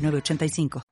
[0.00, 0.82] 985.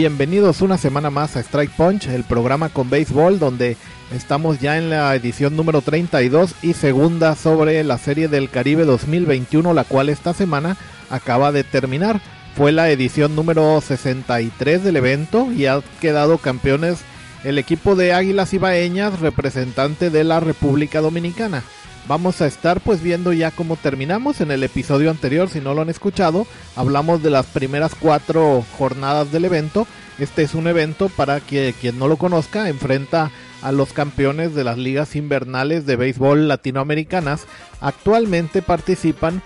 [0.00, 3.76] Bienvenidos una semana más a Strike Punch, el programa con béisbol donde
[4.14, 9.74] estamos ya en la edición número 32 y segunda sobre la Serie del Caribe 2021,
[9.74, 10.78] la cual esta semana
[11.10, 12.22] acaba de terminar.
[12.56, 17.00] Fue la edición número 63 del evento y ha quedado campeones
[17.44, 21.62] el equipo de Águilas Ibaeñas, representante de la República Dominicana.
[22.10, 24.40] Vamos a estar pues viendo ya cómo terminamos.
[24.40, 26.44] En el episodio anterior, si no lo han escuchado,
[26.74, 29.86] hablamos de las primeras cuatro jornadas del evento.
[30.18, 33.30] Este es un evento para que quien no lo conozca enfrenta
[33.62, 37.46] a los campeones de las ligas invernales de béisbol latinoamericanas.
[37.80, 39.40] Actualmente participan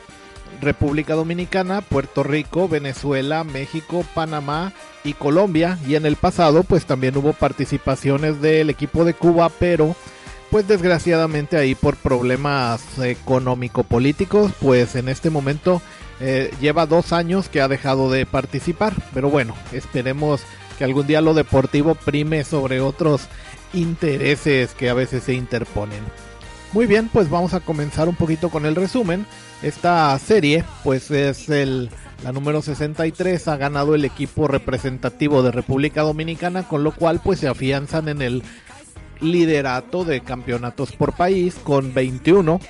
[0.63, 4.73] República Dominicana, Puerto Rico, Venezuela, México, Panamá
[5.05, 5.79] y Colombia.
[5.87, 9.95] Y en el pasado pues también hubo participaciones del equipo de Cuba, pero
[10.55, 15.83] pues desgraciadamente ahí por problemas económico-políticos, pues en este momento
[16.21, 18.95] eh, lleva dos años que ha dejado de participar.
[19.13, 20.43] Pero bueno, esperemos
[20.79, 23.23] que algún día lo deportivo prime sobre otros
[23.73, 26.05] intereses que a veces se interponen.
[26.73, 29.27] Muy bien, pues vamos a comenzar un poquito con el resumen.
[29.61, 31.91] Esta serie, pues es el,
[32.23, 37.41] la número 63, ha ganado el equipo representativo de República Dominicana, con lo cual pues
[37.41, 38.45] se afianzan en el
[39.21, 42.61] liderato de campeonatos por país con 21.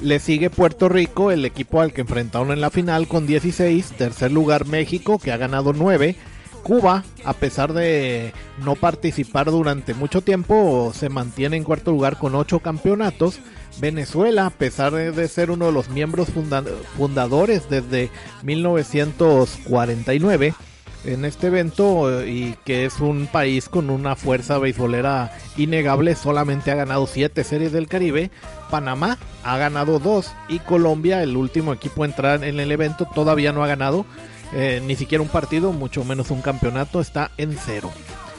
[0.00, 3.92] Le sigue Puerto Rico, el equipo al que enfrentaron en la final con 16.
[3.92, 6.16] Tercer lugar México, que ha ganado 9.
[6.62, 8.32] Cuba, a pesar de
[8.64, 13.40] no participar durante mucho tiempo, se mantiene en cuarto lugar con 8 campeonatos.
[13.80, 16.28] Venezuela, a pesar de ser uno de los miembros
[16.96, 18.10] fundadores desde
[18.42, 20.54] 1949,
[21.04, 26.74] en este evento y que es un país con una fuerza beisbolera innegable, solamente ha
[26.74, 28.30] ganado 7 series del Caribe.
[28.70, 33.52] Panamá ha ganado 2 y Colombia, el último equipo a entrar en el evento, todavía
[33.52, 34.04] no ha ganado
[34.52, 37.90] eh, ni siquiera un partido, mucho menos un campeonato, está en cero.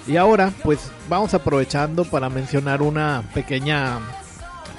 [0.08, 4.00] Y ahora, pues vamos aprovechando para mencionar una pequeña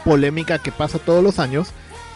[0.05, 1.69] polémica que pasa todos los años,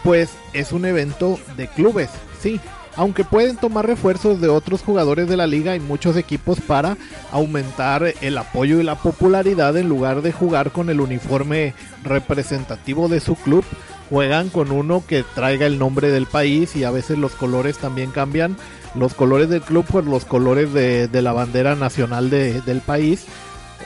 [0.03, 2.59] pues es un evento de clubes, sí,
[2.97, 6.97] aunque pueden tomar refuerzos de otros jugadores de la liga y muchos equipos para
[7.31, 13.19] aumentar el apoyo y la popularidad en lugar de jugar con el uniforme representativo de
[13.19, 13.63] su club
[14.09, 18.11] juegan con uno que traiga el nombre del país y a veces los colores también
[18.11, 18.57] cambian.
[18.95, 23.25] Los colores del club por los colores de, la bandera nacional del país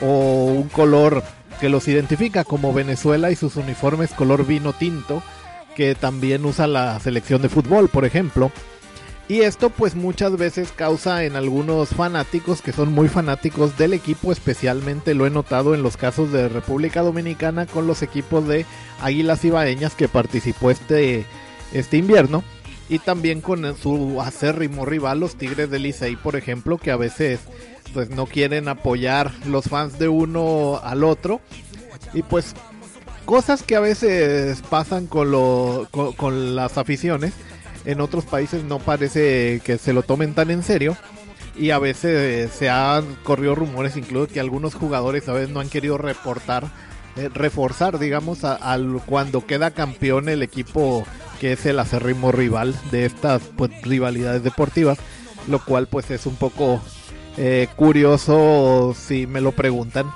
[0.00, 1.22] o un color
[1.60, 5.22] que los identifica como Venezuela y sus uniformes color vino tinto
[5.76, 8.50] que también usa la selección de fútbol por ejemplo
[9.28, 14.32] y esto pues muchas veces causa en algunos fanáticos que son muy fanáticos del equipo,
[14.32, 18.66] especialmente lo he notado en los casos de República Dominicana con los equipos de
[19.00, 21.24] Águilas Ibaeñas que participó este,
[21.72, 22.42] este invierno.
[22.88, 27.40] Y también con su acérrimo rival, los Tigres del Licey, por ejemplo, que a veces
[27.94, 31.40] pues no quieren apoyar los fans de uno al otro.
[32.12, 32.54] Y pues
[33.24, 37.32] cosas que a veces pasan con, lo, con las aficiones
[37.84, 40.96] en otros países no parece que se lo tomen tan en serio.
[41.56, 45.68] Y a veces se han corrido rumores incluso que algunos jugadores a veces no han
[45.68, 46.64] querido reportar,
[47.16, 51.04] eh, reforzar, digamos, al cuando queda campeón el equipo
[51.40, 54.98] que es el acérrimo rival de estas pues, rivalidades deportivas.
[55.48, 56.80] Lo cual pues es un poco
[57.36, 60.10] eh, curioso si me lo preguntan.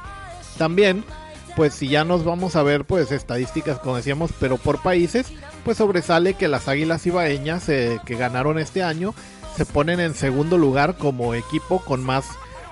[0.57, 1.05] También,
[1.57, 5.33] pues si ya nos vamos a ver pues estadísticas como decíamos, pero por países,
[5.67, 9.17] pues sobresale que las Águilas Ibaeñas eh, que ganaron este año
[9.57, 12.25] se ponen en segundo lugar como equipo con más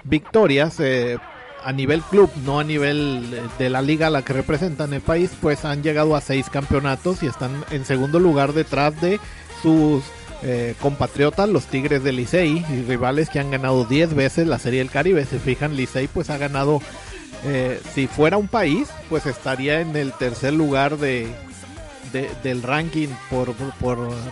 [0.05, 1.19] victorias eh,
[1.65, 5.33] a nivel club, no a nivel de la liga a la que representan el país,
[5.43, 9.19] pues han llegado a seis campeonatos y están en segundo lugar detrás de
[9.61, 10.05] sus
[10.45, 14.79] eh, compatriotas, los Tigres de Licey, y rivales que han ganado 10 veces la Serie
[14.79, 15.25] del Caribe.
[15.25, 16.81] Se fijan, Licey pues ha ganado,
[17.45, 21.27] eh, si fuera un país, pues estaría en el tercer lugar de,
[22.43, 23.55] del ranking por,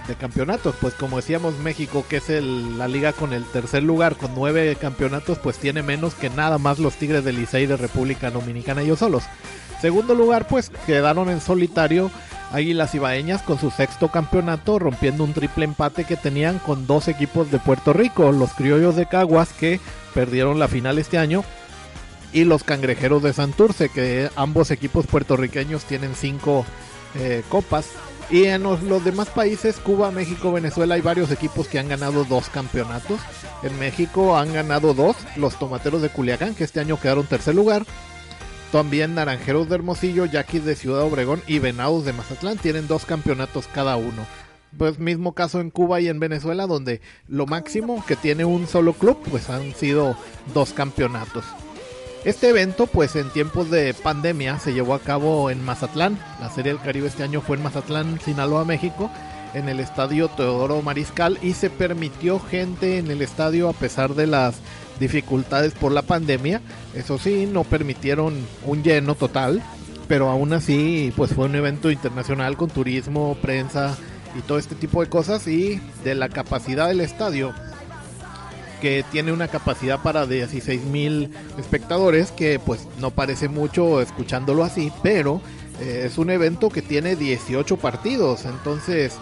[0.06, 0.74] de campeonatos.
[0.80, 5.38] Pues como decíamos, México, que es la liga con el tercer lugar, con nueve campeonatos,
[5.38, 9.24] pues tiene menos que nada más los Tigres de Licey de República Dominicana ellos solos.
[9.80, 12.10] Segundo lugar, pues quedaron en solitario
[12.52, 17.50] Águilas Ibaeñas con su sexto campeonato, rompiendo un triple empate que tenían con dos equipos
[17.50, 19.80] de Puerto Rico, los Criollos de Caguas que
[20.14, 21.44] perdieron la final este año
[22.32, 26.64] y los Cangrejeros de Santurce, que ambos equipos puertorriqueños tienen cinco
[27.16, 27.88] eh, copas.
[28.30, 32.24] Y en los, los, demás países, Cuba, México, Venezuela, hay varios equipos que han ganado
[32.24, 33.20] dos campeonatos.
[33.62, 37.84] En México han ganado dos, los Tomateros de Culiacán, que este año quedaron tercer lugar.
[38.72, 43.66] También Naranjeros de Hermosillo, Yaquis de Ciudad Obregón y Venados de Mazatlán tienen dos campeonatos
[43.66, 44.26] cada uno.
[44.78, 48.94] Pues mismo caso en Cuba y en Venezuela, donde lo máximo que tiene un solo
[48.94, 50.16] club, pues han sido
[50.54, 51.44] dos campeonatos.
[52.24, 56.16] Este evento, pues en tiempos de pandemia, se llevó a cabo en Mazatlán.
[56.40, 59.10] La Serie del Caribe este año fue en Mazatlán, Sinaloa, México,
[59.54, 64.28] en el estadio Teodoro Mariscal y se permitió gente en el estadio a pesar de
[64.28, 64.54] las
[65.00, 66.60] dificultades por la pandemia.
[66.94, 68.34] Eso sí, no permitieron
[68.66, 69.60] un lleno total,
[70.06, 73.96] pero aún así, pues fue un evento internacional con turismo, prensa
[74.38, 77.52] y todo este tipo de cosas y de la capacidad del estadio
[78.82, 84.92] que tiene una capacidad para 16 mil espectadores que pues no parece mucho escuchándolo así
[85.04, 85.40] pero
[85.80, 89.14] eh, es un evento que tiene 18 partidos entonces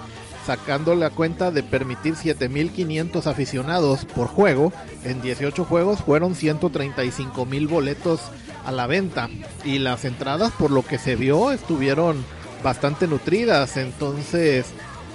[0.47, 4.73] sacando la cuenta de permitir 7.500 aficionados por juego.
[5.05, 8.21] En 18 juegos fueron 135.000 boletos
[8.65, 9.29] a la venta
[9.65, 12.25] y las entradas por lo que se vio estuvieron
[12.65, 13.77] bastante nutridas.
[13.77, 14.67] Entonces,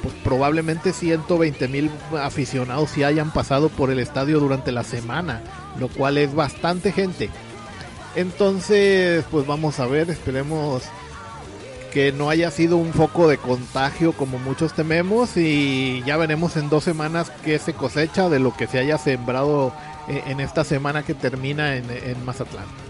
[0.06, 1.90] pues probablemente 120.000
[2.22, 5.42] aficionados sí hayan pasado por el estadio durante la semana,
[5.80, 7.32] lo cual es bastante gente.
[8.16, 10.84] Entonces, pues vamos a ver, esperemos
[11.92, 16.70] que no haya sido un foco de contagio como muchos tememos y ya veremos en
[16.70, 19.74] dos semanas qué se cosecha de lo que se haya sembrado
[20.08, 22.85] eh, en esta semana que termina en, Mazatlán.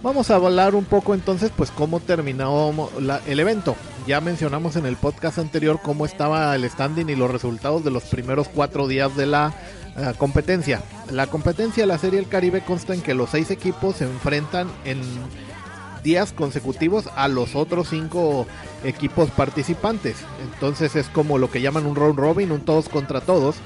[0.00, 2.88] Vamos a hablar un poco entonces pues cómo terminó
[3.26, 3.74] el evento.
[4.06, 8.04] Ya mencionamos en el podcast anterior cómo estaba el standing y los resultados de los
[8.04, 9.52] primeros cuatro días de la
[9.96, 10.82] eh, competencia.
[11.10, 14.68] La competencia de la Serie del Caribe consta en que los seis equipos se enfrentan
[14.84, 15.00] en
[16.04, 18.46] días consecutivos a los otros cinco
[18.84, 20.18] equipos participantes.
[20.52, 23.56] Entonces es como lo que llaman un round robin, un todos contra todos.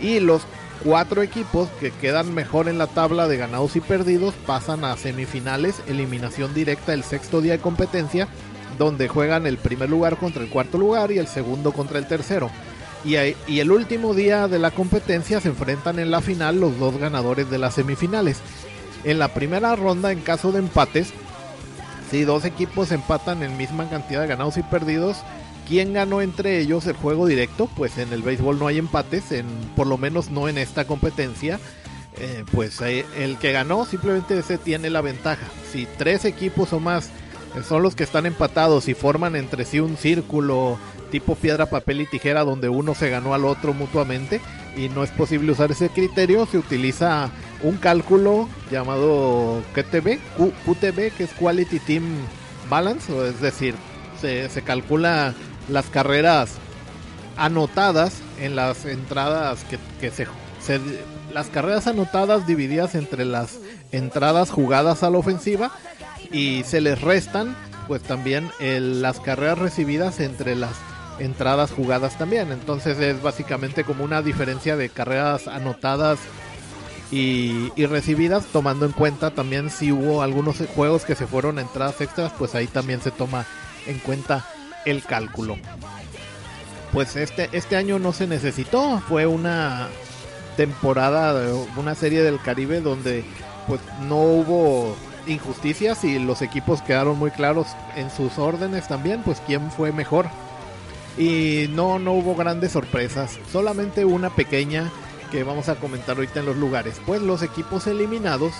[0.00, 0.42] Y los
[0.82, 5.82] cuatro equipos que quedan mejor en la tabla de ganados y perdidos pasan a semifinales,
[5.86, 8.28] eliminación directa el sexto día de competencia,
[8.78, 12.50] donde juegan el primer lugar contra el cuarto lugar y el segundo contra el tercero.
[13.04, 17.48] Y, el último día de la competencia se enfrentan en la final los dos ganadores
[17.48, 18.40] de las semifinales.
[19.04, 21.12] En la primera ronda, en caso de empates,
[22.10, 25.18] si dos equipos empatan en misma cantidad de ganados y perdidos,
[25.68, 27.68] ¿quién ganó entre ellos el juego directo?
[27.76, 31.60] Pues en el béisbol no hay empates, en, por lo menos no en esta competencia.
[32.20, 35.46] Eh, pues el que ganó simplemente ese tiene la ventaja.
[35.70, 37.10] Si tres equipos o más
[37.66, 40.78] son los que están empatados y forman entre sí un círculo
[41.10, 44.40] tipo piedra, papel y tijera donde uno se ganó al otro mutuamente
[44.76, 47.30] y no es posible usar ese criterio, se utiliza
[47.62, 50.18] un cálculo llamado QTB,
[50.66, 52.04] QTB que es Quality Team
[52.68, 53.74] Balance, es decir,
[54.20, 55.34] se, calcula
[55.68, 56.50] las carreras
[57.36, 59.64] anotadas en las entradas
[60.00, 60.26] que, se,
[61.32, 63.58] las carreras anotadas divididas entre las
[63.92, 65.70] entradas jugadas a la ofensiva
[66.32, 67.56] y se les restan
[67.86, 70.74] pues también las carreras recibidas entre las
[71.18, 72.52] entradas jugadas también.
[72.52, 76.18] Entonces es básicamente como una diferencia de carreras anotadas
[77.10, 82.00] y, recibidas, tomando en cuenta también si hubo algunos juegos que se fueron a entradas
[82.02, 83.46] extras, pues ahí también se toma
[83.86, 84.44] en cuenta
[84.90, 85.56] el cálculo.
[86.92, 89.88] Pues este, este año no se necesitó, fue una
[90.56, 93.24] temporada, una serie del Caribe donde
[93.66, 99.42] pues no hubo injusticias y los equipos quedaron muy claros en sus órdenes también, pues
[99.46, 100.26] quién fue mejor
[101.18, 104.90] y no, no hubo grandes sorpresas, solamente una pequeña
[105.32, 107.00] que vamos a comentar ahorita en los lugares.
[107.04, 108.52] Pues los equipos eliminados,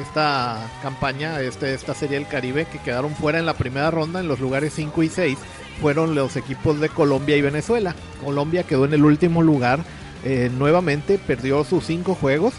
[0.00, 4.28] esta campaña, este, esta serie del Caribe, que quedaron fuera en la primera ronda en
[4.28, 5.38] los lugares 5 y 6,
[5.80, 7.94] fueron los equipos de Colombia y Venezuela.
[8.22, 9.80] Colombia quedó en el último lugar,
[10.24, 12.54] eh, nuevamente perdió sus 5 juegos.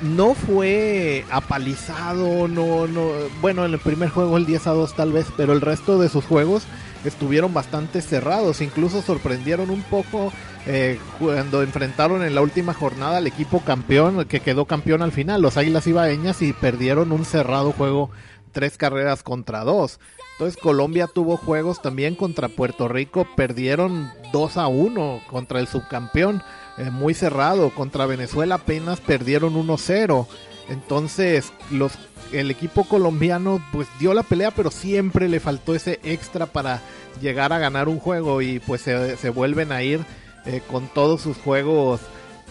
[0.00, 3.10] No fue apalizado, no, no,
[3.40, 6.08] bueno, en el primer juego el 10 a 2 tal vez, pero el resto de
[6.08, 6.64] sus juegos
[7.04, 10.32] estuvieron bastante cerrados, incluso sorprendieron un poco
[10.70, 15.40] eh, cuando enfrentaron en la última jornada al equipo campeón, que quedó campeón al final,
[15.40, 18.10] los Águilas Ibaeñas, y perdieron un cerrado juego,
[18.52, 19.98] tres carreras contra dos.
[20.32, 26.42] Entonces Colombia tuvo juegos también contra Puerto Rico, perdieron 2 a 1 contra el subcampeón,
[26.76, 30.28] eh, muy cerrado, contra Venezuela apenas perdieron 1-0.
[30.68, 31.98] Entonces los
[32.30, 36.82] el equipo colombiano pues dio la pelea, pero siempre le faltó ese extra para
[37.20, 40.00] llegar a ganar un juego y pues se, vuelven a ir
[40.46, 42.00] eh, con todos sus juegos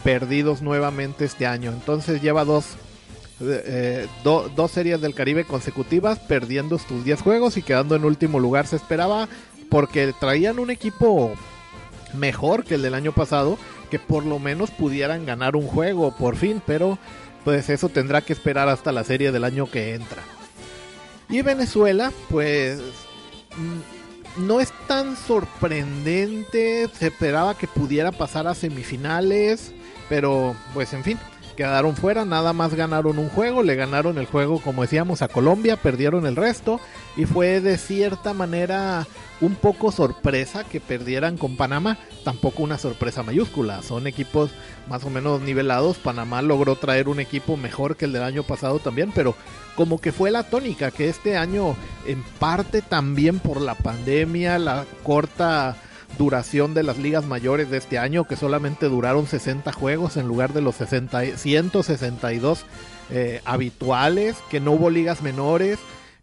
[0.03, 1.71] perdidos nuevamente este año.
[1.71, 2.65] Entonces lleva dos,
[3.41, 8.67] eh, dos series del Caribe consecutivas perdiendo sus 10 juegos y quedando en último lugar.
[8.67, 9.27] Se esperaba
[9.69, 11.33] porque traían un equipo
[12.13, 13.57] mejor que el del año pasado,
[13.89, 16.97] que por lo menos pudieran ganar un juego por fin, pero
[17.43, 20.21] pues eso tendrá que esperar hasta la serie del año que entra.
[21.29, 22.79] Y Venezuela, pues
[23.57, 23.96] mm,
[24.37, 29.73] no es tan sorprendente, se esperaba que pudiera pasar a semifinales,
[30.09, 31.19] pero pues en fin,
[31.55, 35.75] quedaron fuera, nada más ganaron un juego, le ganaron el juego como decíamos a Colombia,
[35.75, 36.79] perdieron el resto
[37.17, 39.07] y fue de cierta manera
[39.41, 44.51] un poco sorpresa que perdieran con Panamá, tampoco una sorpresa mayúscula, son equipos
[44.89, 48.79] más o menos nivelados, Panamá logró traer un equipo mejor que el del año pasado
[48.79, 49.35] también, pero
[49.75, 51.75] como que fue la tónica, que este año
[52.05, 55.75] en parte también por la pandemia, la corta
[56.17, 60.53] duración de las ligas mayores de este año, que solamente duraron 60 juegos en lugar
[60.53, 62.65] de los 60, 162
[63.11, 65.77] eh, habituales, que no hubo ligas menores,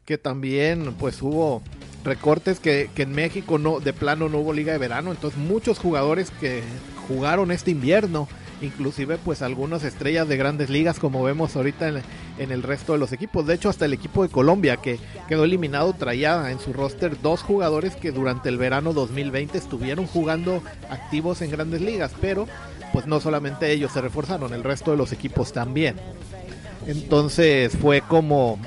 [0.04, 1.62] que también pues hubo
[2.04, 6.30] recortes que, en México no de plano no hubo liga de verano, entonces muchos jugadores
[6.30, 6.62] que
[7.08, 8.28] jugaron este invierno,
[8.60, 12.02] inclusive pues algunas estrellas de grandes ligas como vemos ahorita en,
[12.38, 15.44] en, el resto de los equipos, de hecho hasta el equipo de Colombia que quedó
[15.44, 21.42] eliminado traía en su roster dos jugadores que durante el verano 2020 estuvieron jugando activos
[21.42, 22.46] en grandes ligas, pero
[22.92, 25.96] pues no solamente ellos se reforzaron, el resto de los equipos también.
[26.86, 28.58] Entonces fue como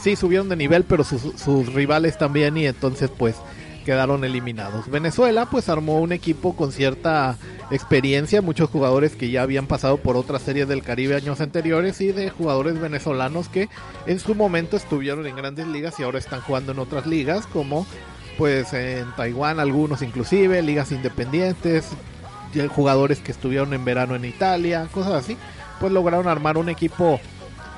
[0.00, 3.36] sí subieron de nivel, pero sus, rivales también y entonces pues
[3.84, 4.88] quedaron eliminados.
[4.88, 7.36] Venezuela pues armó un equipo con cierta
[7.70, 12.12] experiencia, muchos jugadores que ya habían pasado por otras series del Caribe años anteriores y
[12.12, 13.68] de jugadores venezolanos que
[14.06, 17.86] en su momento estuvieron en grandes ligas y ahora están jugando en otras ligas como
[18.38, 21.90] pues en Taiwán algunos inclusive, ligas independientes,
[22.68, 25.36] jugadores que estuvieron en verano en Italia, cosas así,
[25.80, 27.20] pues lograron armar un equipo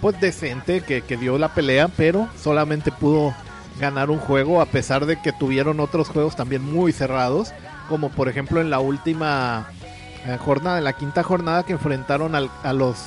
[0.04, 3.34] pues decente que, dio la pelea, pero solamente pudo
[3.80, 7.54] ganar un juego a pesar de que tuvieron otros juegos también muy cerrados,
[7.88, 9.70] como por ejemplo en la última
[10.26, 12.98] eh, jornada, en la quinta jornada que enfrentaron a los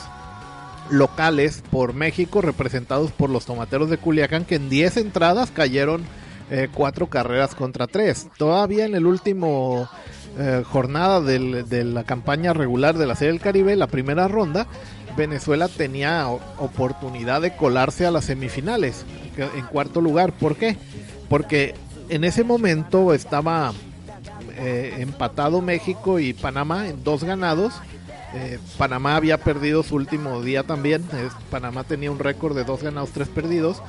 [0.89, 6.03] locales por México, representados por los tomateros de Culiacán, que en 10 entradas cayeron
[6.49, 8.27] eh, cuatro carreras contra tres.
[8.39, 9.87] Todavía en el último
[10.39, 14.65] eh, jornada de la campaña regular de la Serie del Caribe, la primera ronda,
[15.17, 19.03] Venezuela tenía oportunidad de colarse a las semifinales
[19.37, 20.31] en cuarto lugar.
[20.31, 20.77] ¿Por qué?
[21.27, 21.75] Porque
[22.09, 23.73] en ese momento estaba
[24.57, 27.73] eh, empatado México y Panamá en dos ganados.
[28.33, 31.03] Eh, Panamá había perdido su último día también.
[31.49, 33.81] Panamá tenía un récord de dos ganados, tres perdidos.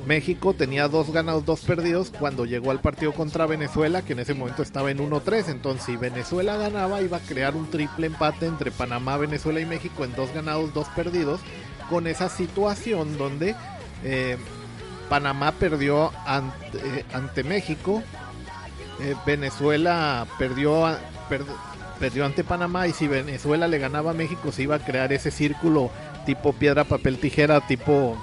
[0.00, 4.20] Eh, México tenía dos ganados, dos perdidos cuando llegó al partido contra Venezuela, que en
[4.20, 5.48] ese momento estaba en 1-3.
[5.48, 10.04] Entonces, si Venezuela ganaba, iba a crear un triple empate entre Panamá, Venezuela y México
[10.04, 11.40] en dos ganados, dos perdidos,
[11.88, 13.54] con esa situación donde
[14.04, 14.36] eh,
[15.08, 18.02] Panamá perdió ante, México,
[19.00, 20.96] eh, Venezuela perdió,
[21.98, 25.32] perdió ante Panamá y si Venezuela le ganaba a México, se iba a crear ese
[25.32, 25.90] círculo
[26.26, 28.16] tipo piedra, papel, tijera, tipo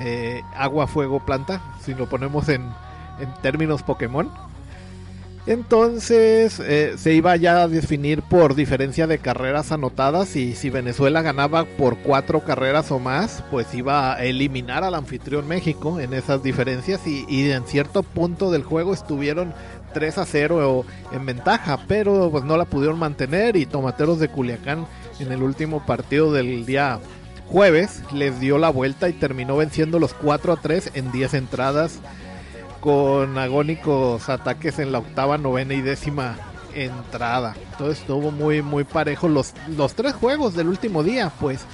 [0.00, 2.64] eh, agua, fuego, planta, si lo ponemos en,
[3.42, 4.30] términos Pokémon.
[5.46, 11.20] Entonces eh, se iba ya a definir por diferencia de carreras anotadas y si Venezuela
[11.20, 16.42] ganaba por cuatro carreras o más, pues iba a eliminar al anfitrión México en esas
[16.42, 19.52] diferencias y, en cierto punto del juego estuvieron
[19.92, 24.86] 3 a 0 en ventaja, pero pues no la pudieron mantener y Tomateros de Culiacán
[25.20, 27.00] en el último partido del día
[27.46, 32.00] jueves les dio la vuelta y terminó venciendo los 4 a 3 en 10 entradas
[32.80, 36.36] con agónicos ataques en la octava, novena y décima
[36.74, 37.54] entrada.
[37.78, 41.64] Todo estuvo muy muy parejo los, los tres juegos del último día, pues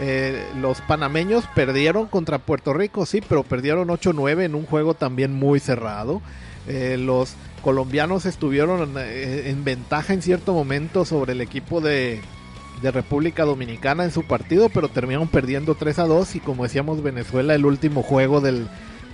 [0.00, 5.32] eh, los panameños perdieron contra Puerto Rico, sí, pero perdieron 8-9 en un juego también
[5.32, 6.20] muy cerrado.
[6.66, 12.20] Eh, los colombianos estuvieron eh, en ventaja en cierto momento sobre el equipo de,
[12.80, 17.02] de República Dominicana en su partido, pero terminaron perdiendo 3 a 2 y como decíamos
[17.02, 18.68] Venezuela el último juego del,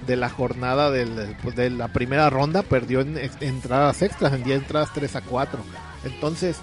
[0.07, 4.63] de la jornada del, pues, de la primera ronda, perdió en entradas extras, en 10
[4.63, 5.61] entradas 3 a 4.
[6.05, 6.59] Entonces,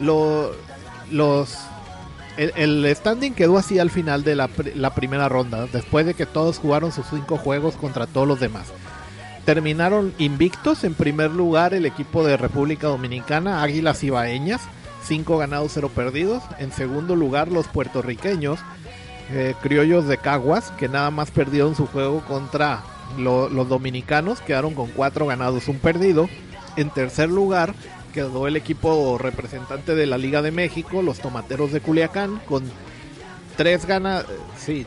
[0.00, 0.52] lo,
[1.10, 1.58] los
[2.36, 6.58] el, standing quedó así al final de la, la, primera ronda, después de que todos
[6.58, 8.68] jugaron sus cinco juegos contra todos los demás.
[9.44, 14.62] Terminaron invictos, en primer lugar el equipo de República Dominicana, Águilas Ibaeñas,
[15.04, 16.42] 5 ganados, 0 perdidos.
[16.58, 18.60] En segundo lugar los puertorriqueños,
[19.30, 22.82] eh, Criollos de Caguas, que nada más perdieron su juego contra
[23.18, 26.28] los dominicanos, quedaron con 4 ganados, 1 perdido.
[26.76, 27.74] En tercer lugar
[28.14, 32.62] quedó el equipo representante de la Liga de México, los Tomateros de Culiacán, con
[33.56, 34.86] 3 ganados, sí,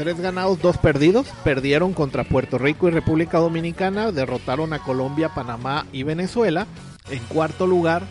[0.00, 1.26] tres ganados, dos perdidos.
[1.44, 6.66] Perdieron contra Puerto Rico y República Dominicana, derrotaron a Colombia, Panamá y Venezuela.
[7.10, 8.04] En cuarto lugar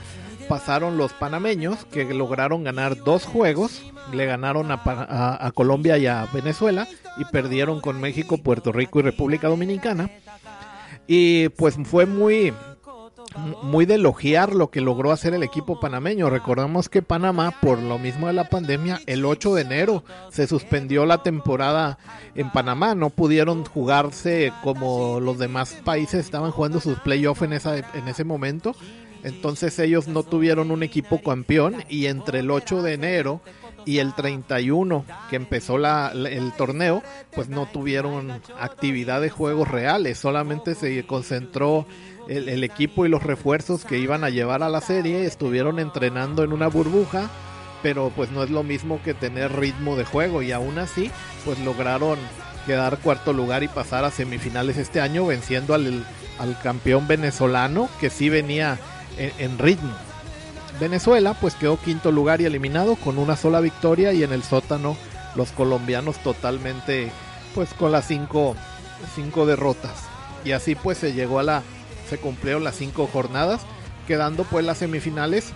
[0.49, 6.87] pasaron los panameños que lograron ganar dos juegos, le ganaron a, Colombia y a Venezuela
[7.17, 10.09] y perdieron con México, Puerto Rico y República Dominicana.
[11.07, 12.51] Y pues fue muy
[13.61, 16.31] muy de elogiar lo que logró hacer el equipo panameño.
[16.31, 21.05] Recordamos que Panamá, por lo mismo de la pandemia, el 8 de enero se suspendió
[21.05, 21.99] la temporada
[22.33, 22.95] en Panamá.
[22.95, 28.75] No pudieron jugarse como los demás países estaban jugando sus playoffs en, en ese momento.
[29.23, 33.41] Entonces ellos no tuvieron un equipo campeón y entre el 8 de enero
[33.85, 40.17] y el 31 que empezó la, el torneo, pues no tuvieron actividad de juegos reales,
[40.17, 41.85] solamente se concentró
[42.27, 46.43] el, el, equipo y los refuerzos que iban a llevar a la serie, estuvieron entrenando
[46.43, 47.29] en una burbuja,
[47.81, 50.41] pero pues no es lo mismo que tener ritmo de juego.
[50.41, 51.09] Y aún así
[51.45, 52.19] pues lograron
[52.65, 56.05] quedar cuarto lugar y pasar a semifinales este año venciendo al,
[56.37, 58.77] al campeón venezolano que sí venía
[59.19, 59.93] en, ritmo.
[60.79, 64.95] Venezuela pues quedó quinto lugar y eliminado con una sola victoria y en el sótano
[65.35, 67.11] los colombianos totalmente
[67.53, 68.55] pues con las cinco,
[69.15, 70.05] cinco derrotas.
[70.45, 71.63] Y así pues se llegó a la,
[72.09, 73.61] se cumplieron las cinco jornadas,
[74.07, 75.51] quedando pues las semifinales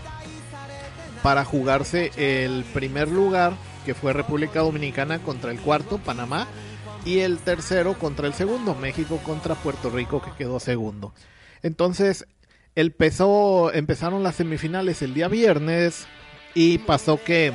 [1.22, 3.53] para jugarse el primer lugar
[3.86, 6.48] que fue República Dominicana contra el cuarto, Panamá,
[7.05, 11.13] y el tercero contra el segundo, México contra Puerto Rico que quedó segundo.
[11.62, 12.28] Entonces
[12.76, 16.08] el peso, empezaron las semifinales el día viernes
[16.56, 17.54] y pasó que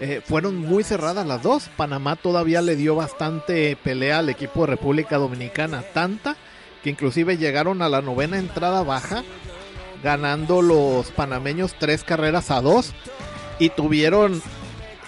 [0.00, 1.70] eh, fueron muy cerradas las dos.
[1.76, 6.36] Panamá todavía le dio bastante pelea al equipo de República Dominicana, tanta
[6.82, 9.22] que inclusive llegaron a la novena entrada baja,
[10.02, 12.92] ganando los panameños tres carreras a dos
[13.58, 14.42] y tuvieron,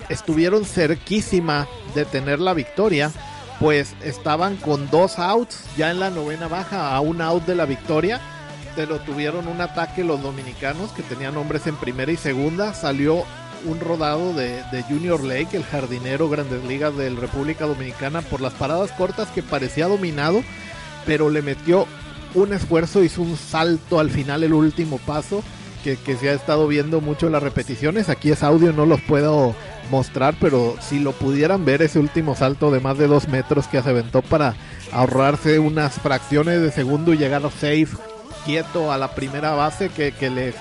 [0.08, 3.10] estuvieron cerquísima de tener la victoria.
[3.58, 7.64] Pues estaban con dos outs ya en la novena baja, a un out de la
[7.64, 8.20] victoria
[8.76, 12.74] pero tuvieron un ataque los dominicanos que tenían hombres en primera y segunda.
[12.74, 13.24] Salió
[13.64, 18.92] un rodado de, Junior Lake, el jardinero Grandes Ligas del República Dominicana, por las paradas
[18.92, 20.42] cortas que parecía dominado,
[21.06, 21.86] pero le metió
[22.34, 25.42] un esfuerzo, hizo un salto al final, el último paso,
[25.82, 28.10] que, que se ha estado viendo mucho las repeticiones.
[28.10, 29.54] Aquí es audio, no los puedo
[29.90, 33.82] mostrar, pero si lo pudieran ver, ese último salto de más de dos metros que
[33.82, 34.54] se aventó para
[34.92, 37.96] ahorrarse unas fracciones de segundo y llegar a safe
[38.46, 40.54] quieto a la primera base que, le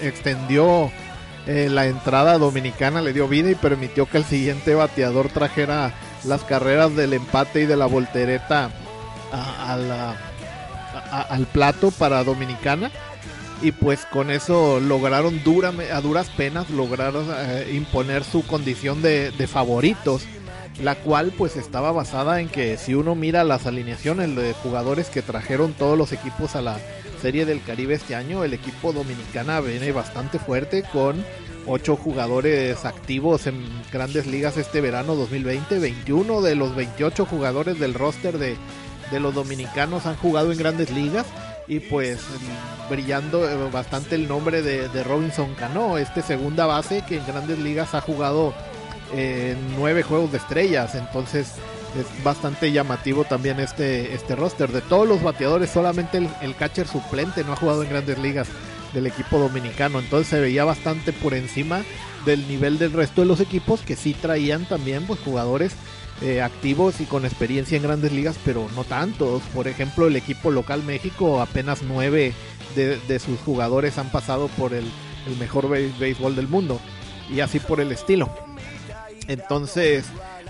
[0.00, 0.90] extendió
[1.46, 5.92] eh, la entrada dominicana, le dio vida y permitió que el siguiente bateador trajera
[6.24, 8.70] las carreras del empate y de la voltereta
[11.10, 12.90] al plato para Dominicana.
[13.62, 19.48] Y pues con eso lograron dura, a duras penas lograr eh, imponer su condición de
[19.50, 20.22] favoritos
[20.82, 25.22] la cual pues estaba basada en que si uno mira las alineaciones de jugadores que
[25.22, 26.78] trajeron todos los equipos a la
[27.22, 31.24] Serie del Caribe este año, el equipo dominicana viene bastante fuerte con
[31.66, 37.94] 8 jugadores activos en grandes ligas este verano 2020, 21 de los 28 jugadores del
[37.94, 38.56] roster de,
[39.10, 41.24] de los dominicanos han jugado en grandes ligas
[41.66, 42.20] y pues
[42.90, 47.58] brillando eh, bastante el nombre de, de Robinson Cano, este segunda base que en grandes
[47.58, 48.52] ligas ha jugado
[49.76, 50.94] nueve juegos de estrellas.
[50.94, 51.54] Entonces
[51.98, 54.70] es bastante llamativo también este, este roster.
[54.70, 58.48] De todos los bateadores, solamente el, catcher suplente no ha jugado en grandes ligas
[58.92, 59.98] del equipo dominicano.
[60.00, 61.82] Entonces se veía bastante por encima
[62.26, 65.72] del nivel del resto de los equipos que sí traían también pues jugadores
[66.22, 69.42] eh, activos y con experiencia en grandes ligas, pero no tantos.
[69.54, 72.32] Por ejemplo, el equipo local México, apenas nueve
[72.74, 74.84] de, sus jugadores han pasado por el
[75.38, 76.80] mejor béisbol del mundo.
[77.30, 78.43] Y así por el estilo.
[79.28, 80.04] Entonces,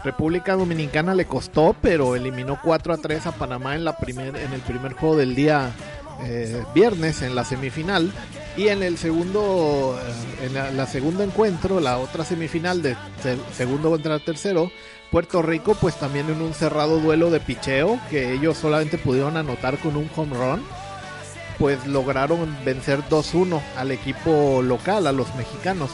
[0.04, 4.52] República Dominicana le costó, pero eliminó 4 a 3 a Panamá en, la primer, en
[4.52, 5.72] el primer juego del día
[6.24, 8.12] eh, viernes, en la semifinal.
[8.56, 9.98] Y en el segundo,
[10.40, 12.96] eh, en la, segundo encuentro, la otra semifinal de
[13.56, 14.70] segundo contra tercero,
[15.10, 19.78] Puerto Rico, pues también en un cerrado duelo de picheo, que ellos solamente pudieron anotar
[19.78, 20.62] con un home run,
[21.58, 25.90] pues lograron vencer 2-1 al equipo local, a los mexicanos.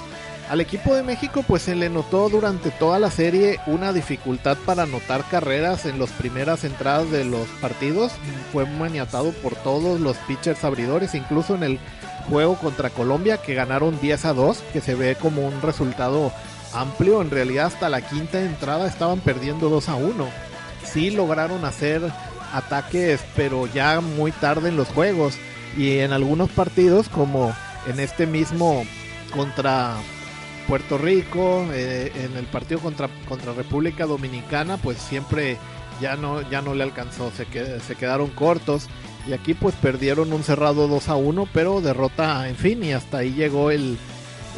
[0.50, 4.82] Al equipo de México pues se le notó durante toda la serie una dificultad para
[4.82, 8.10] anotar carreras en las primeras entradas de los partidos.
[8.52, 11.78] Fue maniatado por todos los pitchers abridores, incluso en el
[12.28, 16.32] juego contra Colombia que ganaron 10 a 2, que se ve como un resultado
[16.74, 17.22] amplio.
[17.22, 20.28] En realidad hasta la quinta entrada estaban perdiendo 2 a 1.
[20.82, 22.02] Sí lograron hacer
[22.52, 25.36] ataques, pero ya muy tarde en los juegos.
[25.76, 27.54] Y en algunos partidos, como
[27.86, 28.84] en este mismo
[29.32, 29.94] contra
[30.70, 35.58] Puerto Rico, eh, en el partido contra, contra República Dominicana, pues siempre
[36.00, 37.44] ya no, ya no le alcanzó, se,
[37.80, 38.86] se quedaron cortos.
[39.26, 43.18] Y aquí pues perdieron un cerrado 2 a 1, pero derrota, en fin, y hasta
[43.18, 43.98] ahí llegó el,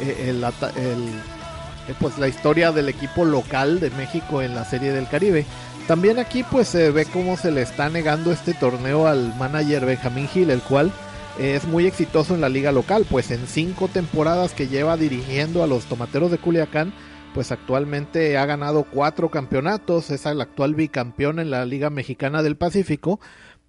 [0.01, 5.07] eh, el, eh, pues la historia del equipo local de México en la Serie del
[5.07, 5.47] Caribe.
[5.87, 10.27] También aquí pues se ve cómo se le está negando este torneo al manager Benjamín
[10.27, 10.91] Gil, el cual
[11.39, 15.67] es muy exitoso en la liga local, pues en cinco temporadas que lleva dirigiendo a
[15.67, 16.93] los Tomateros de Culiacán,
[17.33, 22.55] pues actualmente ha ganado cuatro campeonatos, es el actual bicampeón en la Liga Mexicana del
[22.55, 23.19] Pacífico,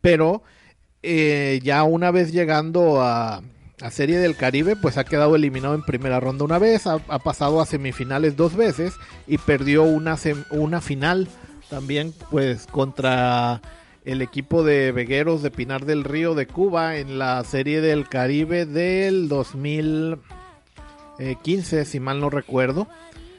[0.00, 0.42] pero
[1.02, 3.42] eh, ya una vez llegando a,
[3.80, 7.60] a, Serie del Caribe, pues ha quedado eliminado en primera ronda una vez, ha, pasado
[7.60, 8.94] a semifinales dos veces
[9.26, 10.16] y perdió una,
[10.50, 11.28] una final
[11.70, 13.62] también pues contra
[14.04, 18.66] el equipo de Vegueros de Pinar del Río de Cuba en la Serie del Caribe
[18.66, 22.88] del 2015, si mal no recuerdo.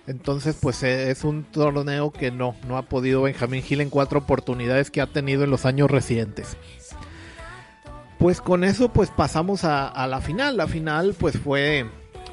[0.08, 4.20] Entonces, pues eh, es un torneo que no, no ha podido Benjamín Gil en cuatro
[4.20, 6.58] oportunidades que ha tenido en los años recientes.
[8.20, 10.58] Pues con eso, pues pasamos a, a la final.
[10.58, 11.88] La final, pues fue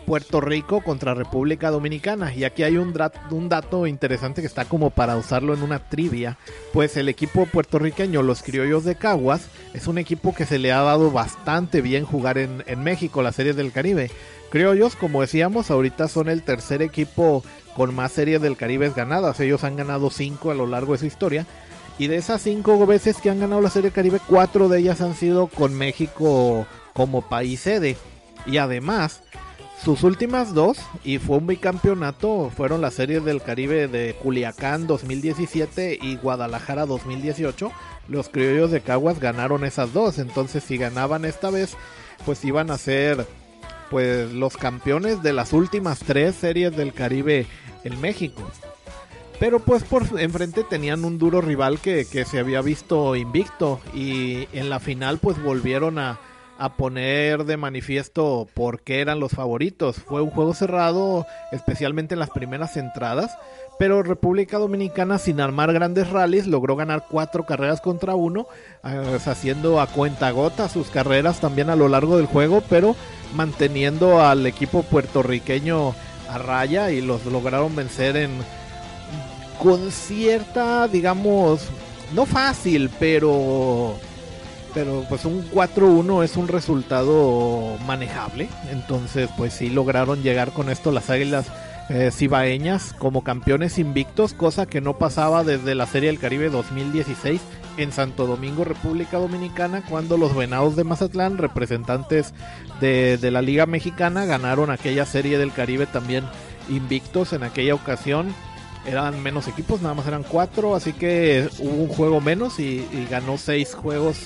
[0.06, 2.34] Puerto Rico contra República Dominicana.
[2.34, 6.38] Y aquí hay un, dato interesante que está como para usarlo en una trivia.
[6.72, 10.82] Pues el equipo puertorriqueño, los criollos de Caguas, es un equipo que se le ha
[10.82, 14.10] dado bastante bien jugar en, en México, la serie del Caribe.
[14.50, 17.42] Criollos, como decíamos, ahorita son el tercer equipo
[17.74, 19.40] con más series del Caribe ganadas.
[19.40, 21.46] Ellos han ganado cinco a lo largo de su historia.
[21.98, 25.14] Y de esas cinco veces que han ganado la Serie Caribe, cuatro de ellas han
[25.14, 27.96] sido con México como país sede.
[28.46, 29.22] Y además,
[29.84, 35.98] sus últimas dos, y fue un bicampeonato, fueron las series del Caribe de Culiacán 2017
[36.00, 37.72] y Guadalajara 2018.
[38.08, 41.76] Los criollos de Caguas ganaron esas dos, entonces si ganaban esta vez,
[42.24, 43.26] pues iban a ser
[43.90, 47.46] pues los campeones de las últimas tres series del Caribe
[47.82, 48.42] en México.
[49.40, 54.46] Pero pues por enfrente tenían un duro rival que, que se había visto invicto y
[54.52, 56.20] en la final pues volvieron a,
[56.62, 59.96] a poner de manifiesto por qué eran los favoritos.
[59.96, 63.36] Fue un juego cerrado, especialmente en las primeras entradas,
[63.80, 68.46] pero República Dominicana, sin armar grandes rallies, logró ganar cuatro carreras contra uno,
[68.84, 72.94] eh, haciendo a cuenta gota sus carreras también a lo largo del juego, pero
[73.34, 75.96] manteniendo al equipo puertorriqueño
[76.30, 78.30] a raya y los lograron vencer en
[79.60, 81.68] con cierta, digamos,
[82.14, 83.96] no fácil, pero
[84.74, 88.48] pero pues un 4-1 es un resultado manejable.
[88.70, 91.46] Entonces pues sí lograron llegar con esto las Águilas
[91.88, 97.40] eh, Cibaeñas como campeones invictos, cosa que no pasaba desde la Serie del Caribe 2016
[97.76, 102.34] en Santo Domingo, República Dominicana, cuando los Venados de Mazatlán, representantes
[102.80, 106.24] de, de la Liga Mexicana, ganaron aquella Serie del Caribe también
[106.68, 108.34] invictos en aquella ocasión
[108.84, 113.06] eran menos equipos, nada más eran cuatro, así que hubo un juego menos y, y
[113.08, 114.16] ganó seis juegos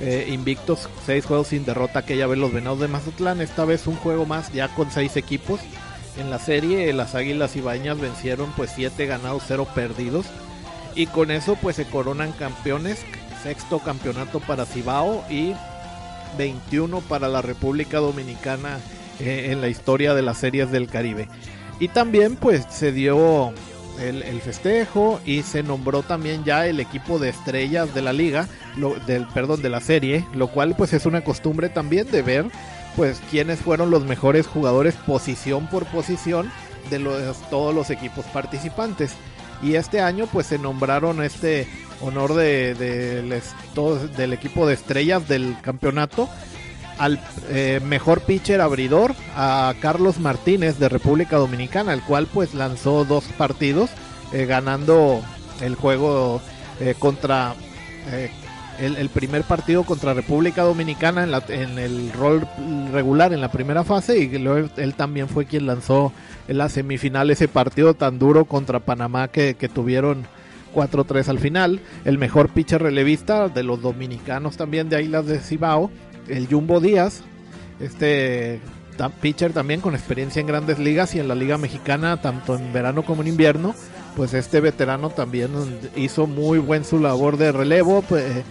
[0.00, 3.96] eh, invictos, seis juegos sin derrota aquella vez los Venados de Mazatlán, esta vez un
[3.96, 5.60] juego más ya con seis equipos.
[6.16, 10.26] En la serie las Águilas Ibañas vencieron pues siete ganados, cero perdidos
[10.94, 13.00] y con eso pues se coronan campeones,
[13.42, 15.54] sexto campeonato para Cibao y
[16.38, 18.78] 21 para la República Dominicana
[19.20, 21.28] eh, en la historia de las series del Caribe.
[21.80, 23.52] Y también pues se dio
[24.00, 28.48] el, festejo y se nombró también ya el equipo de estrellas de la liga,
[29.06, 32.46] del perdón de la serie, lo cual pues es una costumbre también de ver
[32.96, 36.50] pues quiénes fueron los mejores jugadores posición por posición
[36.90, 39.12] de los, todos los equipos participantes.
[39.62, 41.66] Y este año pues se nombraron este
[42.00, 46.28] honor de, del equipo de estrellas del campeonato
[46.98, 53.04] al eh, mejor pitcher abridor a Carlos Martínez de República Dominicana, el cual pues lanzó
[53.04, 53.90] dos partidos
[54.32, 55.22] eh, ganando
[55.60, 56.40] el juego
[56.80, 57.54] eh, contra
[58.78, 62.46] el, primer partido contra República Dominicana en, la, en, el rol
[62.92, 66.12] regular en la primera fase y luego él también fue quien lanzó
[66.48, 70.26] en la semifinal ese partido tan duro contra Panamá que, que tuvieron
[70.74, 71.80] 4-3 al final.
[72.04, 75.90] El mejor pitcher relevista de los dominicanos también de Islas de Cibao,
[76.28, 77.22] el Jumbo Díaz,
[77.80, 78.60] este
[79.20, 83.04] pitcher también con experiencia en grandes ligas y en la liga mexicana tanto en verano
[83.04, 83.74] como en invierno
[84.16, 85.50] pues este veterano también
[85.96, 88.44] hizo muy buen su labor de relevo pues,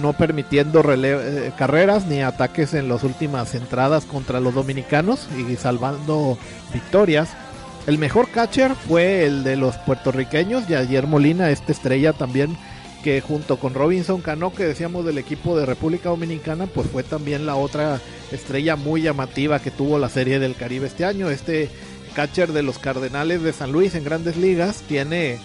[0.00, 6.38] no permitiendo eh, carreras ni ataques en las últimas entradas contra los dominicanos y salvando
[6.74, 7.30] victorias.
[7.86, 12.56] El mejor catcher fue el de los puertorriqueños Yayer Molina esta estrella también
[13.02, 17.46] que junto con Robinson Cano, que decíamos del equipo de República Dominicana, pues fue también
[17.46, 18.00] la otra
[18.32, 21.30] estrella muy llamativa que tuvo la Serie del Caribe este año.
[21.30, 21.70] Este
[22.14, 25.38] catcher de los Cardenales de San Luis en grandes ligas tiene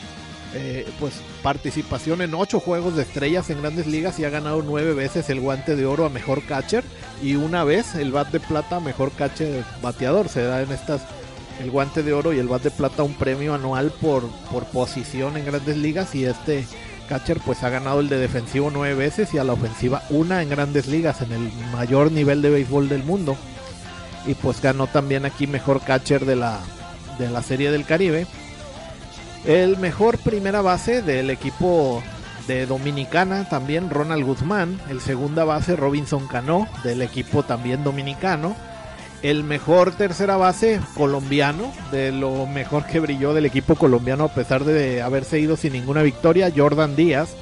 [0.56, 4.94] eh, pues participación en ocho juegos de estrellas en grandes ligas y ha ganado nueve
[4.94, 6.84] veces el guante de oro a mejor catcher
[7.22, 10.30] y una vez el bat de plata a mejor catcher bateador.
[10.30, 11.02] Se da en estas
[11.62, 15.38] el guante de oro y el bat de plata un premio anual por, por posición
[15.38, 16.66] en grandes ligas y este
[17.04, 20.50] catcher pues ha ganado el de defensivo nueve veces y a la ofensiva una en
[20.50, 23.38] grandes ligas, en el mayor nivel de béisbol del mundo.
[24.26, 26.60] Y pues ganó también aquí mejor catcher de la,
[27.20, 28.26] de la Serie del Caribe.
[29.46, 32.02] El mejor primera base del equipo
[32.48, 34.80] de Dominicana también Ronald Guzmán.
[34.89, 38.56] El segunda base Robinson Cano del equipo también dominicano
[39.23, 44.65] el mejor tercera base colombiano, de lo mejor que brilló del equipo colombiano a pesar
[44.65, 47.33] de haberse ido sin ninguna victoria, Jordan Díaz.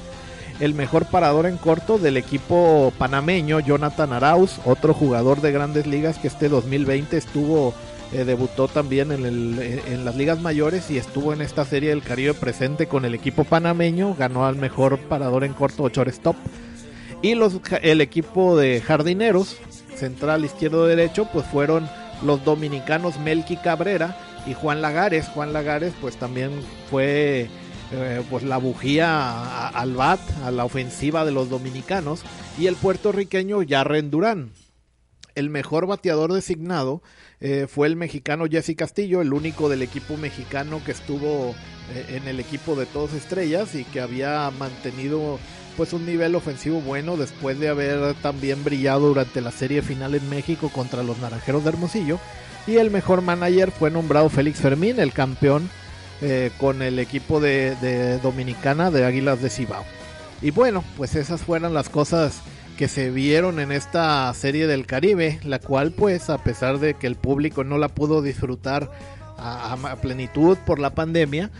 [0.60, 6.18] El mejor parador en corto del equipo panameño, Jonathan Arauz, otro jugador de grandes ligas
[6.18, 7.74] que este 2020 estuvo,
[8.12, 12.86] eh, debutó también en, las ligas mayores y estuvo en esta serie del Caribe presente
[12.86, 16.36] con el equipo panameño, ganó al mejor parador en corto, shortstop.
[17.22, 19.56] Y los, el equipo de jardineros,
[19.96, 21.88] central, izquierdo, derecho, pues fueron
[22.22, 25.28] los dominicanos Melqui Cabrera y Juan Lagares.
[25.28, 26.50] Juan Lagares pues también
[26.90, 27.48] fue
[27.92, 32.22] eh, pues la bujía al bat, a la ofensiva de los dominicanos
[32.58, 34.52] y el puertorriqueño Yarren Durán.
[35.34, 37.02] El mejor bateador designado
[37.40, 41.54] eh, fue el mexicano Jesse Castillo, el único del equipo mexicano que estuvo
[41.94, 45.38] eh, en el equipo de todos estrellas y que había mantenido
[45.76, 50.28] pues un nivel ofensivo bueno después de haber también brillado durante la serie final en
[50.28, 52.18] México contra los Naranjeros de Hermosillo.
[52.66, 55.68] Y el mejor manager fue nombrado Félix Fermín, el campeón
[56.20, 59.84] eh, con el equipo de, Dominicana de Águilas de Cibao.
[60.40, 62.40] Y bueno, pues esas fueron las cosas
[62.76, 67.06] que se vieron en esta serie del Caribe, la cual pues a pesar de que
[67.06, 68.90] el público no la pudo disfrutar
[69.44, 71.50] a plenitud por la pandemia,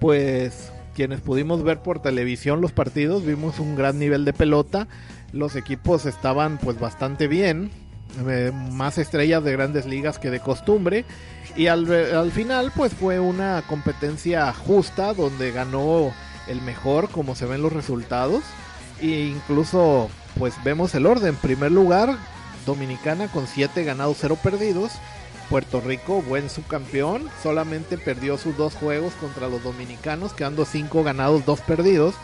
[0.00, 4.88] pues quienes pudimos ver por televisión los partidos, vimos un gran nivel de pelota.
[5.30, 7.70] Los equipos estaban pues bastante bien,
[8.26, 11.04] eh, más estrellas de grandes ligas que de costumbre.
[11.54, 16.14] Y al, al final pues fue una competencia justa donde ganó
[16.48, 18.42] el mejor como se ven los resultados.
[19.02, 21.28] E incluso pues vemos el orden.
[21.28, 22.16] En primer lugar,
[22.64, 24.92] Dominicana con 7 ganados, 0 perdidos.
[25.48, 31.46] Puerto Rico, buen subcampeón, solamente perdió sus dos juegos contra los dominicanos, quedando cinco ganados,
[31.46, 32.14] dos perdidos.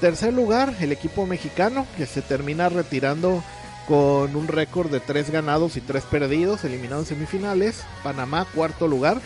[0.00, 3.42] Tercer lugar, el equipo mexicano, que se termina retirando
[3.86, 7.84] con un récord de tres ganados y tres perdidos, eliminado en semifinales.
[8.02, 9.20] Panamá, cuarto lugar,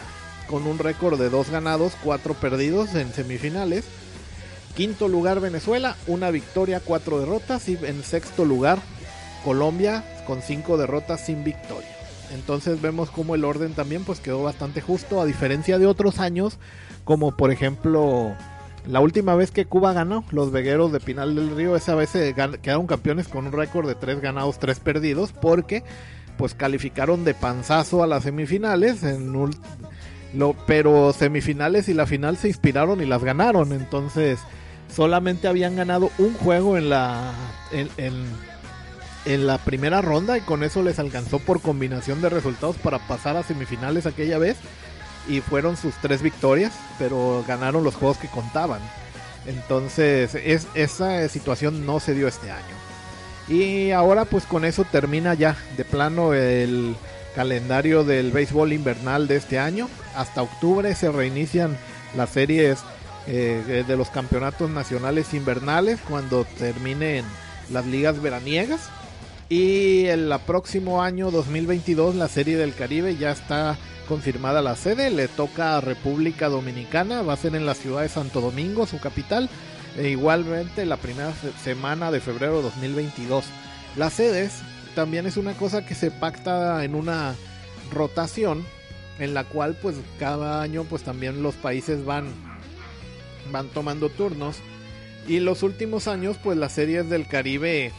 [0.49, 3.85] con un récord de dos ganados, cuatro perdidos en semifinales.
[4.77, 7.69] Quinto lugar, Venezuela, una victoria, cuatro derrotas.
[7.69, 8.79] Y en sexto lugar,
[9.45, 11.96] Colombia, con cinco derrotas sin victoria.
[12.33, 16.59] Entonces vemos como el orden también pues quedó bastante justo, a diferencia de otros años,
[17.05, 18.35] como por ejemplo
[18.87, 22.35] la última vez que Cuba ganó, los vegueros de Pinal del Río, esa vez se
[22.35, 25.83] quedaron campeones con un récord de 3 ganados, 3 perdidos, porque
[26.39, 29.33] pues calificaron de panzazo a las semifinales, en
[30.35, 34.39] lo, pero semifinales y la final se inspiraron y las ganaron, entonces
[34.95, 37.33] solamente habían ganado un juego en la
[39.27, 43.43] la primera ronda y con eso les alcanzó por combinación de resultados para pasar a
[43.43, 44.57] semifinales aquella vez
[45.29, 48.81] y fueron sus tres victorias, pero ganaron los juegos que contaban.
[49.47, 52.65] Entonces es, esa situación no se dio este año.
[53.49, 56.97] Y ahora pues con eso termina ya de plano el
[57.35, 59.89] calendario del béisbol invernal de este año.
[60.15, 61.77] Hasta octubre se reinician
[62.17, 62.79] las series
[63.27, 67.25] eh, de los campeonatos nacionales invernales cuando terminen
[67.71, 68.89] las ligas veraniegas.
[69.49, 73.77] Y el próximo año 2022 la Serie del Caribe ya está
[74.09, 78.09] confirmada la sede, le toca a República Dominicana, va a ser en la ciudad de
[78.09, 79.49] Santo Domingo, su capital,
[79.97, 81.33] e igualmente la primera
[81.63, 83.45] semana de febrero de 2022.
[83.97, 84.63] Las sedes
[84.97, 87.35] también es una cosa que se pacta en una
[87.93, 88.65] rotación
[89.19, 92.27] en la cual pues cada año pues también los países van
[93.53, 94.57] van tomando turnos.
[95.29, 97.93] Y los últimos años pues las series del Caribe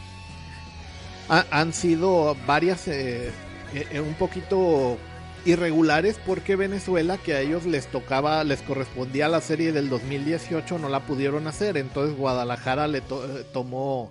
[1.28, 3.30] han sido varias eh,
[3.74, 4.98] eh, un poquito
[5.44, 10.88] irregulares porque Venezuela que a ellos les tocaba les correspondía la serie del 2018 no
[10.88, 13.02] la pudieron hacer entonces Guadalajara le eh,
[13.52, 14.10] tomó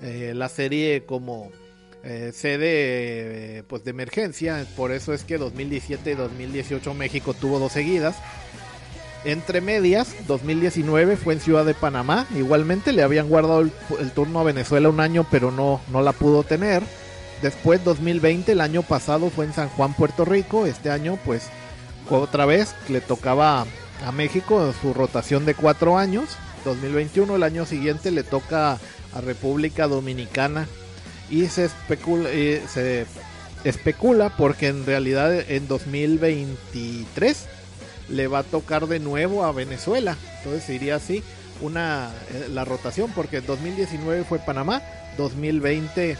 [0.00, 1.50] la serie como
[2.04, 7.72] eh, sede pues de emergencia, por eso es que 2017 y 2018 México tuvo dos
[7.72, 8.16] seguidas.
[9.24, 13.72] Entre medias, 2019 fue en Ciudad de Panamá, igualmente le habían guardado el,
[14.14, 16.82] turno a Venezuela un año, pero no, no la pudo tener.
[17.42, 21.48] Después 2020, el año pasado fue en San Juan, Puerto Rico, este año pues
[22.08, 23.66] otra vez le tocaba
[24.06, 26.36] a México su rotación de cuatro años.
[26.64, 28.78] 2021, el año siguiente le toca
[29.14, 30.66] a República Dominicana
[31.28, 33.06] y se especula, se
[33.64, 37.46] especula porque en realidad en 2023
[38.08, 40.16] le va a tocar de nuevo a Venezuela.
[40.38, 41.22] Entonces iría así
[41.60, 44.82] una eh, la rotación porque en 2019 fue Panamá,
[45.16, 46.16] 2020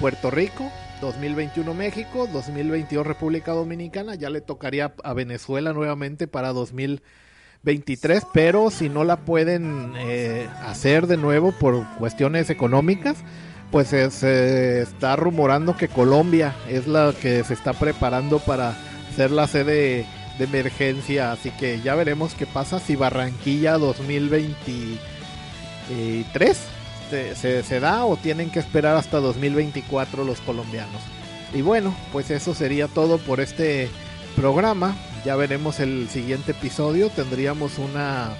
[0.00, 8.24] Puerto Rico, 2021 México, 2022 República Dominicana, ya le tocaría a Venezuela nuevamente para 2023,
[8.32, 13.18] pero si no la pueden eh, hacer de nuevo por cuestiones económicas,
[13.70, 18.74] pues se, está rumorando que Colombia es la que se está preparando para
[19.14, 20.06] ser la sede
[20.38, 26.58] de emergencia, así que ya veremos qué pasa si Barranquilla 2023
[27.10, 31.00] se, se, da o tienen que esperar hasta 2024 los colombianos.
[31.54, 33.88] Y bueno, pues eso sería todo por este
[34.36, 34.94] programa.
[35.24, 37.08] Ya veremos el siguiente episodio.
[37.08, 38.34] Tendríamos una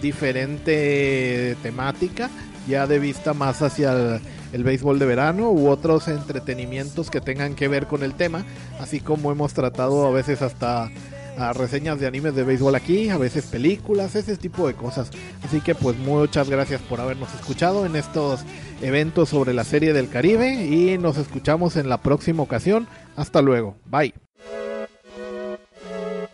[0.00, 2.30] diferente temática,
[2.68, 4.20] ya de vista más hacia el
[4.52, 8.44] el béisbol de verano u otros entretenimientos que tengan que ver con el tema,
[8.80, 10.90] así como hemos tratado a veces hasta
[11.36, 15.10] a reseñas de animes de béisbol aquí, a veces películas, ese tipo de cosas.
[15.44, 18.40] Así que pues muchas gracias por habernos escuchado en estos
[18.80, 22.86] eventos sobre la serie del Caribe y nos escuchamos en la próxima ocasión.
[23.16, 24.14] Hasta luego, bye.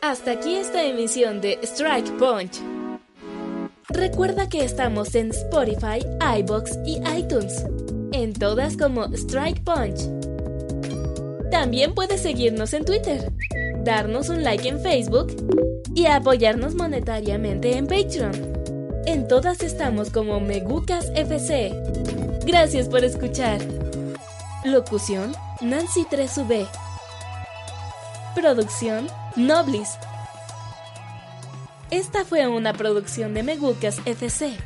[0.01, 2.61] Hasta aquí esta emisión de Strike Punch.
[3.91, 6.01] Recuerda que estamos en Spotify,
[6.41, 7.65] iBox y iTunes
[8.13, 10.01] en todas como Strike Punch.
[11.51, 13.33] También puedes seguirnos en Twitter,
[13.85, 15.35] darnos un like en Facebook
[15.95, 18.33] y apoyarnos monetariamente en Patreon.
[19.07, 21.73] En todas estamos como Megucas FC.
[22.45, 23.61] Gracias por escuchar.
[24.65, 26.67] Locución Nancy 3UB.
[28.35, 29.91] Producción Noblis.
[31.91, 34.57] Esta fue una producción de Megucas FC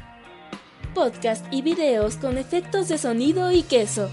[0.92, 4.11] podcast y videos con efectos de sonido y queso.